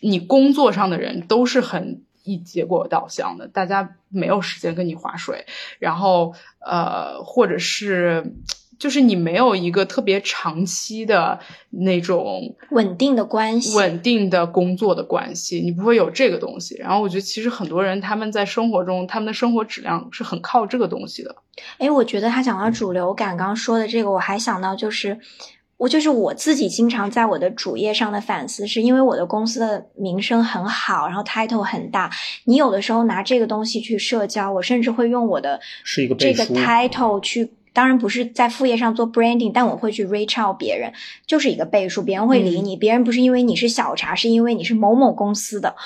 [0.01, 2.06] 你工作上的人都是很。
[2.27, 5.47] 以结果导向的，大家没有时间跟你划水，
[5.79, 8.35] 然后呃，或者是
[8.79, 16.77] 就是你没有一个特别长期的那种稳定的关系，稳定的工作的关系，你不会有这个东西。
[16.77, 21.37] 然后我觉得其实很多人他们在生活中，他们的生活质量是很靠这个东西的。
[21.79, 25.19] 哎，我觉得他讲到主流感，刚刚说的这个，我还想到就是。
[25.79, 32.11] 我就是我自己经常在我的主页上的反思，是因为我的公司的名声很好，然后 title 很大。
[32.45, 40.91] 你有的时候拿这个东西去社交，我甚至会用我的是一个这个 title 去，当然不是在副业上做 branding，但我会去 reach out 别人，
[41.27, 42.75] 就是一个倍数，别人会理你。
[42.75, 45.77] 别人不是因为你是小茶，是因为你是某某公司的。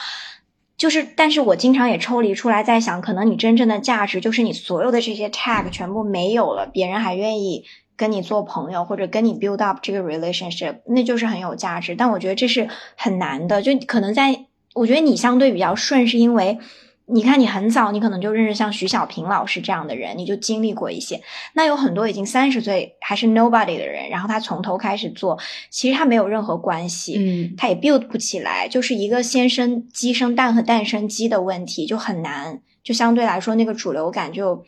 [0.77, 7.65] 就是，但是我经常也抽离出来在想，可能你真正的价值就是你所有的这些 tag 全部没有了，别人还愿意。
[8.01, 11.95] 跟你做朋友或者跟你 build up 这个 relationship，那就是很有价值。
[11.95, 16.59] 但我觉得这是很难的，就可能在我觉得你相对比较顺，是因为
[17.05, 21.21] 你看你很早，你可能就认识像徐小平老师这样的人，你就经历过一些。
[21.53, 32.63] 那有很多已经三十岁还是 nobody 的人，然后他从头开始做，其实他没有任何关系，嗯，他也 build 不起来，就是一个先生鸡生蛋和蛋生鸡的问题，就很难。
[32.83, 34.65] 就相对来说，那个主流感就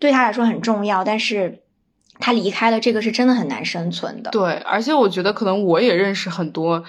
[0.00, 1.60] 对他来说很重要，但是。
[2.20, 4.30] 他离开了，这个是真的很难生存的。
[4.30, 6.84] 对，而且我觉得可能我也认识很多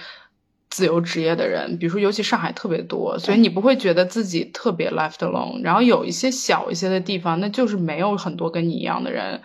[0.70, 5.62] 自由职业的人，比如说尤其上海特别多，所以你不会觉得自己特别 left alone。
[5.62, 9.42] 然后有一些小一些的地方，那就是没有很多跟你一样的人。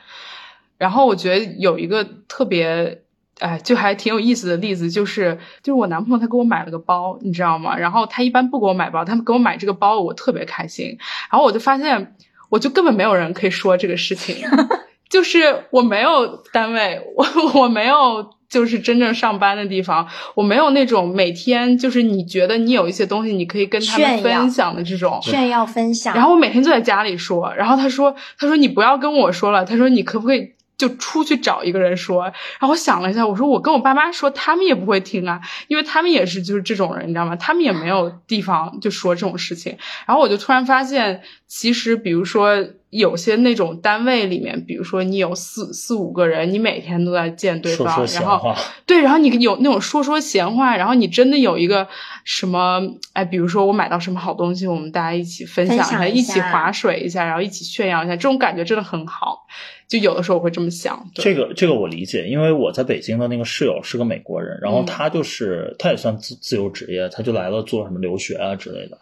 [0.78, 3.02] 然后我觉得有一个特别
[3.40, 7.76] 哎，就还挺有意思的例子，就是就是我男朋友他给我买了个包，你知道吗？
[7.78, 10.98] 然后他一般不给我买包，他们给我买这个包，我特别开心。
[11.32, 12.16] 然后我就发现，
[12.50, 14.46] 我就根本没有人可以说这个事情，
[15.12, 18.32] 就是我没有单位，我我没有。
[18.52, 26.14] 就是真正上班的地方，我没有那种每天就是你觉得你有一些东西你可以跟他们分享的这种炫耀分享。
[26.14, 32.24] 然后我每天就在家里说，然后他说他说你不要跟我说了，他说你可不可以就出去找一个人说？
[32.24, 37.38] 然后我想了一下，我说我跟我爸妈说，他们也不会听啊，因为他们也是就是这种人，你知道吗？
[37.38, 39.78] 他们也没有地方就说这种事情。
[40.06, 42.68] 然后我就突然发现，其实比如说。
[42.92, 48.54] 有些那种单位里面，比如说你有四四五个人，你每天都在见对方，然后
[48.86, 51.88] 对，然后你有那种说说闲话，然后你真的有一个
[52.26, 52.82] 什么，
[53.14, 59.48] 哎，比如说我买到什么好东西，我们大家一起分享一下，一起划水一下，然后一起炫耀一下，这种感觉真的很好。
[59.88, 61.10] 就有的时候我会这么想。
[61.16, 68.98] 这个这个我理解，因为我在北京的那个室友是个美国人，然后他就是他也算自自由职业，他就来了做什么留学啊之类的。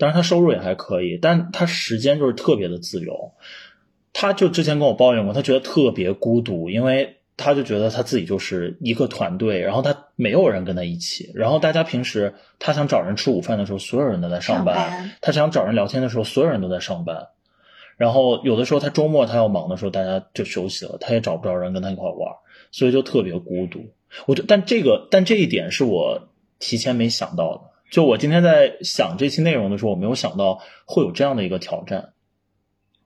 [0.00, 3.32] 当然，他收入也还可以，但他时间就是特别的自由。
[4.12, 11.30] 他就之前跟我抱怨过，他觉得特别孤独，因为他就觉得他自己就是一个团队，然后他没有人跟他一起。
[11.34, 14.74] 然后大家平时他想找人吃午饭的时候，所有人都在上班；
[15.20, 17.28] 他想找人聊天的时候，所有人都在上班。
[17.96, 22.34] 然后有的时候他周末他要忙的时候，大家就休息了，他也找不着人跟他一块玩，
[22.72, 23.92] 所以就特别孤独。
[24.26, 27.69] 我就但这个但这一点是我提前没想到的。
[27.90, 32.10] 就我今天在想这期内容的时候，我没有想到会有这样的一个挑战。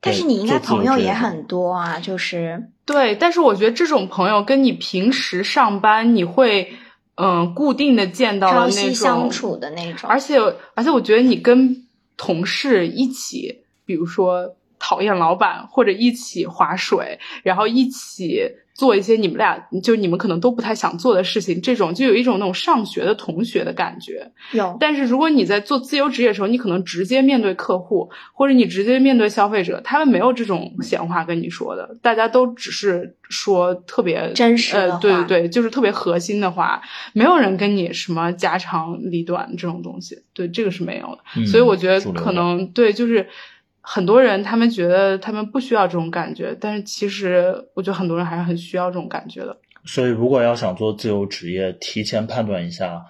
[0.00, 3.16] 但是你应该朋友也很多啊，就是对。
[3.16, 6.74] 但是我觉得这种朋友跟你平时上班你会
[7.14, 10.38] 嗯固定的见到的那种相处的那种，而且
[10.74, 11.86] 而且我觉得你跟
[12.18, 18.42] 同事一起，比如说讨厌老板，或者一起划水，然后一起。
[18.74, 24.32] 做一些你们俩就你们可能都不太想做的事情，这种就有一种那种上学的同学的感觉。
[24.50, 41.46] 有，但是如果你在做自由职业的时候，你可能直接面对客户，或者你直接面对消费者，他们没有这种闲话跟你说的，大家都只是说特别真实呃，对对对，就是特别核心的话，没有人跟你什么家长里短这种东西，对这个是没有的。
[41.46, 43.28] 所以我觉得可能对就是。
[43.86, 49.58] 很多人他们觉得他们不需要这种感觉，但是其实我觉得很多人还是很需要这种感觉的。
[49.84, 53.04] 所以，如果要想做自由职业，提前判断一下，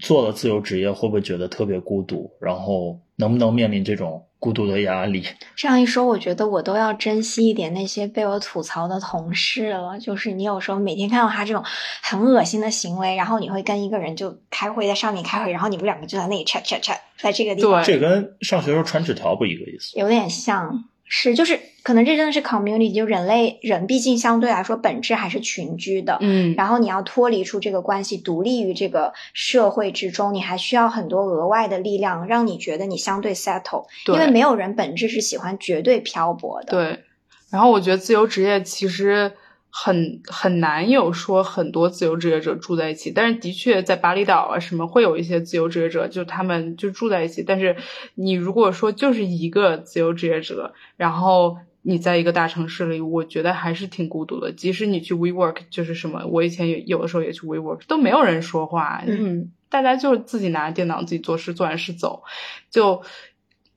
[0.00, 4.26] 做了自由职业会不会觉得特别孤独，然后能不能面临这种。
[4.46, 5.26] 孤独的压力。
[5.56, 9.98] 这样一说，我觉得我都要珍惜一点那些被我吐槽的同事了。
[9.98, 11.64] 就是你有时候每天看到他这种
[12.00, 17.82] 很恶心的行为，然后你会跟一个人就开会，在上面开会，然后你们两个就在那里 chat chat chat，在这个地方。
[17.82, 19.98] 这跟上学时候传纸条不一个意思。
[19.98, 20.84] 有点像。
[21.08, 36.70] 是，就是可能这真的是 community，就人类人毕竟相对来说本质还是群居的，嗯，然后你要脱离出这个关系，独立于这个社会之中，你还需要很多额外的力量，让你觉得你相对 settle，因为没有人本质是喜欢绝对漂泊的。
[36.70, 37.04] 对，
[37.50, 39.32] 然后我觉得自由职业其实。
[39.70, 47.42] 很很难有说很多自由职业者住在一起，但是的确在巴厘岛啊什么会有一些自由职业者，就他们就住在一起。
[47.42, 47.76] 但是
[48.14, 54.50] 你如果说就是一个自由职业者，然后你在一个大城市里，我觉得还是挺孤独的。
[54.50, 62.22] 即使你去 WeWork，就是什么，我以前有有的时候也去 WeWork，都没有人说话，嗯，大家就是自己拿着电脑自己做事，做完事走，
[62.70, 63.02] 就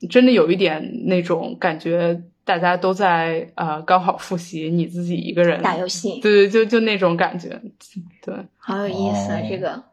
[0.09, 2.23] 真的有一点那种感觉。
[2.49, 7.61] 大家都在呃高考复习，你自己一个人打游戏，对对，就就那种感觉，
[8.23, 9.39] 对，好有意思啊！
[9.47, 9.83] 这个。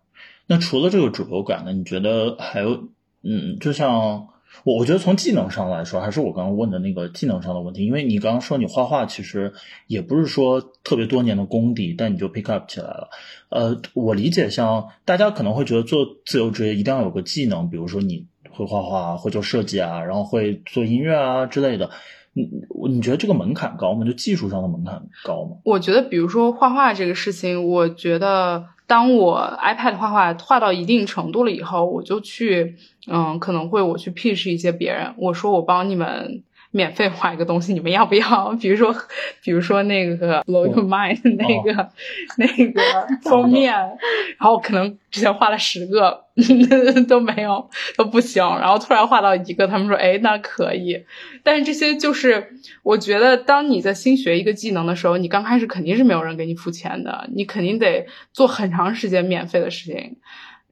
[0.47, 1.73] 那除了这个主流感呢？
[1.75, 2.89] 你觉得还有
[3.23, 4.29] 嗯，就像
[4.65, 7.85] 我，我觉得从技能上来说，还是我刚刚问的那个技能上的问题。
[7.85, 9.53] 因为你刚刚说你画画，其实
[9.87, 13.11] 也不是说特别多年的功底，但你就 pick up 起来了。
[13.51, 21.91] 呃，我理解，像大家可能会觉得做自由职业一定要有个技能，比如说你会画画，会做设计啊，然后会做音乐啊之类的。
[22.37, 22.49] 你
[22.93, 24.05] 你觉得这个门槛高吗？
[24.05, 25.57] 就技术上的门槛高吗？
[25.65, 32.77] 我觉得，比如说画画这个事情，我觉得当我 iPad 画画画到一定程度了以后，我就去，
[33.09, 36.43] 嗯，可能会我去 pitch 一些别人，我说我帮你们。
[36.73, 38.55] 免费画一个东西，你们要不要？
[38.61, 38.95] 比如说，
[39.43, 41.89] 比如说那个 Blow Your Mind 那个
[42.37, 42.83] 那个
[43.25, 46.25] 封面，然后可能之前画了十个
[47.09, 51.05] 都没有都不行，然后突然画到一个，他们说哎那可以。
[51.43, 60.17] 但是这些就是我觉得，当你在新学一个技能的时候，你刚开始肯定是没有人给你付钱的，你肯定得做很长时间免费的事情，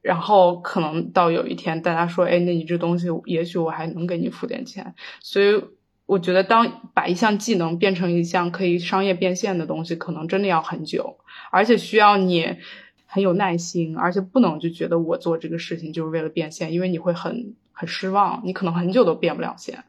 [0.02, 5.62] 然后可能到有一天大家说哎那你这东西也许我还能给你付点钱，所以。
[6.06, 11.16] 我觉得当把一项技能变成一项可以商业变现的东西，可能真的要很久，
[11.50, 12.46] 而且需要你
[13.14, 19.84] 很有耐心，而且不能就觉得我做这个事情就是为了变现，因为你会很很失望，你可能很久都变不了现。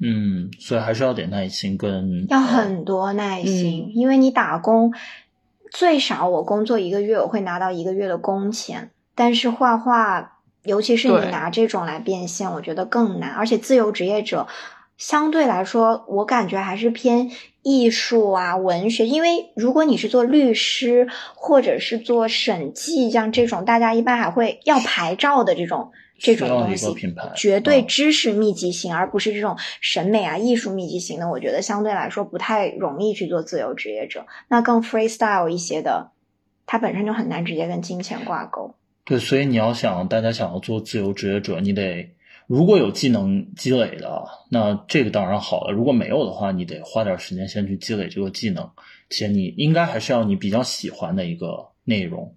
[0.00, 4.90] 嗯，所以还是要点耐心跟要很多耐心，因为你打工
[5.70, 14.48] 最少我工作一个月我会拿到一个月的工钱，但是画画，尤其是你拿这种来变现，我觉得更难，而且自由职业者
[14.96, 17.30] 相对来说，我感觉还是偏
[17.62, 25.92] 艺术啊、文学，因为如果你是做律师或者是做审计，像这种大家一般还会要牌照的这种。
[26.18, 26.86] 这种东西
[27.34, 34.24] 绝对嗯知识密集型，而不是这种审美啊、艺术密集型的，我觉得相对来说不太容易去做自由职业者。
[34.46, 36.12] 那更 freestyle 一些的，
[36.64, 38.76] 它本身就很难直接跟金钱挂钩。
[39.04, 42.08] 对，所以你要想，大家想要做自由职业者，你得
[42.46, 48.70] 如果有技能积累的，那这个当然好了；如果没有的话，你得花点时间先去积累这个技能，
[49.08, 52.34] 且你应该还是要你比较喜欢的一个内容。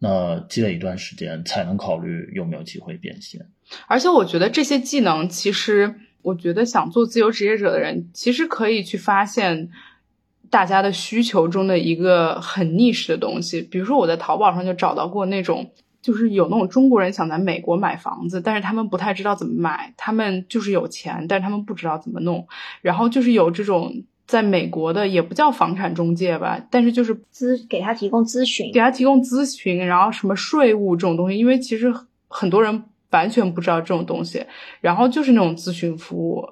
[0.00, 3.46] 那积累一段时间，才能考虑有没有机会变现。
[3.88, 5.92] 而且我觉得这些技能，其实
[6.22, 9.70] 我觉得想做自由职业者的人，其实可以去发现
[10.48, 13.60] 大家的需求中的一个很逆势的东西。
[13.60, 22.46] 比如说我在淘宝上就找到过那种，就是有那种中国人想在美国买房子，但是他们不太知道怎么买，他们就是有钱，但是他们不知道怎么弄。
[22.80, 31.92] 然后就是有这种在美国的，也不叫房产中介吧，但是就是咨给他提供咨询给，他提供咨询，然后什么税务这种东西，因为其实
[32.28, 34.44] 很多人完全不知道这种东西，
[34.80, 36.46] 然后就是那种咨询服务，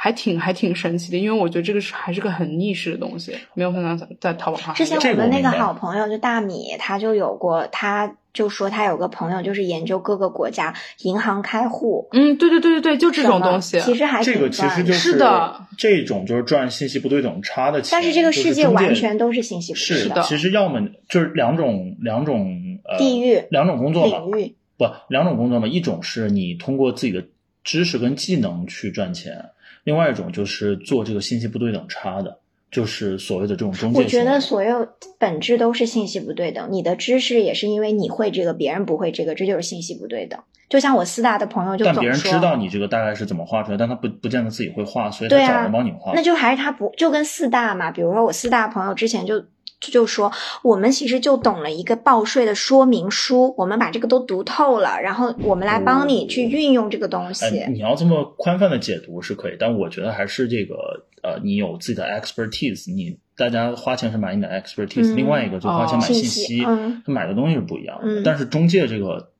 [0.00, 4.72] 还挺还挺神奇的，因为我觉得这个是还是个很逆势的东西，没有看到在在淘宝上。
[4.72, 10.72] 之前我们那个好朋友就大米，他就有过，他就说他有个朋友就是研究各个国家
[11.02, 27.24] 银行开户嗯，对对对对对，就这种东西，其实还挺这个其实就是的这种就是赚信息不对等差的钱，但是这个世界完全都是信息不对等是对的其实要么就是两种两种呃地域两种工作嘛，领域，不两种工作嘛，一种是你通过自己的
[27.64, 29.50] 知识跟技能去赚钱，
[29.88, 33.98] 另外一种就是做这个信息不对等差的，就是所谓的这种中介。
[33.98, 34.86] 我觉得所有
[35.16, 36.68] 本质都是信息不对等。
[36.70, 40.38] 你的知识也是因为你会这个，别人不会这个，这就是信息不对等。
[40.68, 46.12] 就像我四大的朋友就但总说，别人知道你这个大概是怎么画出来，但他不不见得自己会画，所以他找人帮你画。
[46.14, 47.90] 那就还是他不就跟四大嘛？
[47.90, 49.42] 比如说我四大朋友之前就
[49.80, 57.46] 就说，我们其实就懂了一个报税的说明书，我们把这个都读透了，然后我们来帮你去运用这个东西。
[57.60, 60.74] 哎，你要这么宽泛的解读是可以，但我觉得还是这个
[61.22, 68.02] 呃，你有自己的 expertise，你大家花钱是买你的 expertise，、嗯另外一个就花钱买哦信信息嗯他买的东西是不一样的。
[68.04, 69.30] 嗯但是中介这个，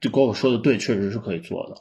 [0.00, 1.76] 就跟我说的对，确实是可以做的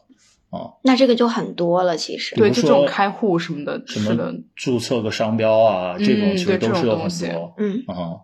[0.50, 0.72] 啊。
[0.84, 2.36] 那这个就很多了，其实。
[2.36, 8.22] 对，比如说就这种开户什么的，什么，注册个商标啊，这种其实都是有很东西多嗯，啊。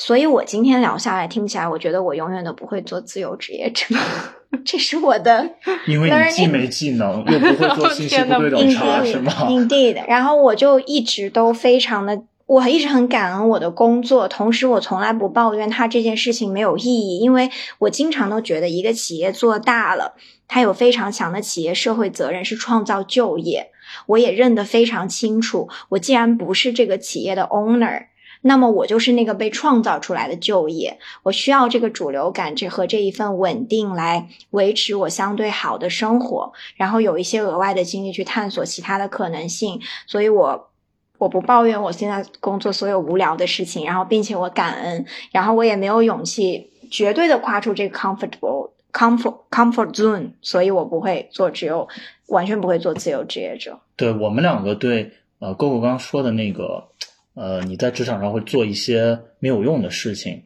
[0.00, 3.96] 所以我今天聊下来，听起来我觉得我永远都不会做自由职业者，
[4.64, 5.56] 这是我的
[5.88, 10.00] 因为你既没技能，又不会做 信息不对等差，是吗？indeed。
[10.06, 20.14] 然后我就一直都非常的，我一直很感恩我的工作，同时我从来不抱怨它这件事情没有意义，因为我经常都觉得一个企业做大了，
[20.48, 23.70] 它有非常强的企业社会责任，是创造就业。
[24.06, 28.06] 我也认得非常清楚，我既然不是这个企业的 owner。
[28.40, 40.70] 那么我就是那个被创造出来的就业，我需要这个主流感这和这一份稳定来维持我相对好的生活，然后有一些额外的精力去探索其他的可能性，所以我
[41.18, 51.86] 我不抱怨我现在工作所有无聊的事情，然后并且我感恩，然后我也没有勇气绝对的跨出这个 comfortable comfort comfort zone，所以我不会做只有
[52.28, 53.78] 完全不会做自由职业者。
[53.96, 56.88] 对我们两个对呃，狗狗刚刚说的那个
[57.34, 60.42] 呃，你在职场上会做一些没有用的事情，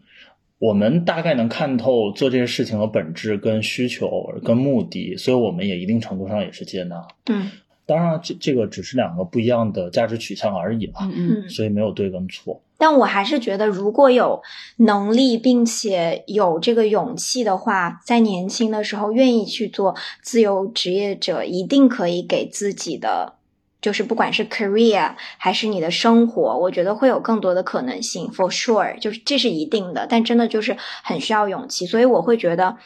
[0.59, 7.07] 我们大概能看透做这些事情的本质跟需求跟目的，所以我们也一定程度上也是接纳。
[7.31, 7.51] 嗯
[7.95, 11.49] 当然，这这个只是两个不一样的价值取向而已嘛，嗯。
[11.49, 12.63] 所以没有对跟错。
[12.79, 14.43] 但我还是觉得，如果有
[14.79, 23.35] 能力并且有这个勇气的话，在年轻的时候愿意去做自由职业者，一定可以给自己的，
[23.81, 30.07] 就是不管是 career 还是你的生活，我觉得会有更多的可能性，for sure，就是这是一定的。
[30.09, 32.79] 但真的就是很需要勇气，所以我会觉得。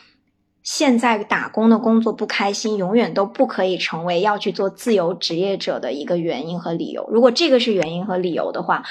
[0.67, 7.09] 现在打工的工作不开心，永远都不可以成为要去做自由职业者的一个原因和理由。
[7.09, 8.83] 如果这个是原因和理由的话，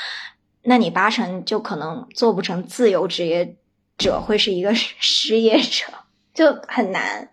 [0.64, 3.58] 那你八成就可能做不成自由职业
[3.98, 5.88] 者，会是一个 失业者，
[6.34, 7.30] 就很难。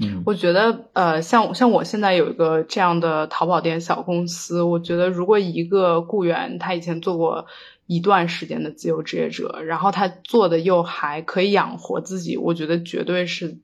[0.00, 7.46] 嗯我觉得，呃，像像我现在有一个这样的淘宝店小公司，我觉得如果一个雇员他以前做过
[7.86, 13.58] 一段时间的自由职业者，然后他做的又还可以养活自己，我觉得绝对是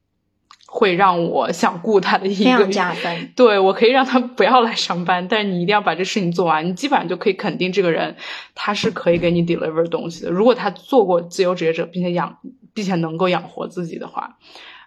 [0.67, 3.33] 会让我想雇他的一个加分。
[3.37, 6.67] 对，我可以让他不要来上班，但是你一定要把这事情做完。
[6.67, 8.17] 你基本上就可以肯定这个人
[8.55, 10.31] 他是可以给你 deliver 东西的。
[10.31, 12.39] 如果他做过自由职业者，并且养，
[12.73, 14.37] 并且能够养活自己的话，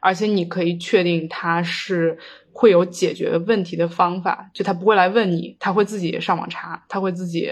[0.02, 2.18] 而且你可以确定他是
[2.52, 7.50] 会有解决问题的方法，就他不会来问你，他会自己上网查，他会自己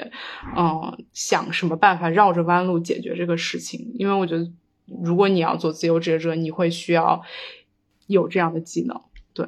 [0.57, 3.93] 嗯想什么办法绕着弯路解决这个事情。
[3.95, 4.45] 因为我觉得，
[5.03, 7.21] 如果你要做自由职业者，你会需要
[8.07, 9.01] 有这样的技能。
[9.33, 9.47] 对，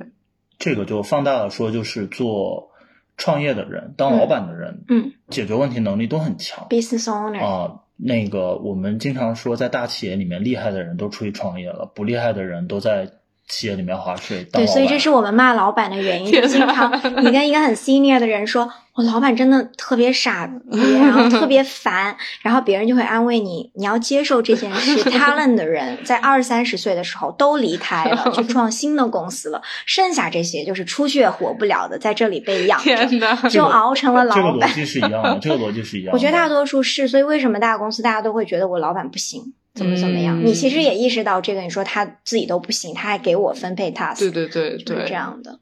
[0.58, 2.72] 这个就放大了说，就是做
[3.18, 7.82] 创业的人，当老板的人，嗯解决问题能力都很强，business owner，、啊。
[8.00, 13.14] 那个我们经常说，在大企业里面，厉害的人都出去创业了，不厉害的人都在
[13.48, 16.32] 企业里面划水对，所以这是我们骂老板的原因。
[16.48, 16.92] 经常
[17.24, 24.98] 你跟一个很 senior 的人说，我老板真的特别傻逼，然后特别烦，然后别人就会安慰你，你要接受这件事。
[25.10, 34.76] talent 的人在二三十岁的时候都离开了，去 创新的公司了，剩下这些就是出去也活不了的，在这里被养着，就熬成了这个老板逻。
[34.76, 36.12] 辑是一样的，这个逻辑是一样的。
[36.18, 40.42] 我觉得大多数是，所以为什么大公司大家都会觉得我老板不行，怎么怎么样？
[40.42, 45.60] 嗯你其实也意识到这个，你说他自己都不行，他还给我分配 task，对对对就是对，这样的。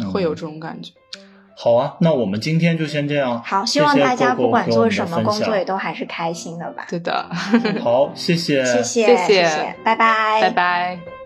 [0.00, 0.90] 嗯会有这种感觉。
[1.54, 3.40] 好啊，那我们今天就先这样。
[3.42, 6.86] 好，希望大家不管做什么工作，也都还是开心的吧。
[6.88, 7.28] 对的，
[7.82, 11.21] 好，谢谢，谢谢，谢谢谢，拜拜，拜拜。